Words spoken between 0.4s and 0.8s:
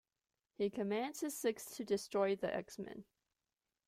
He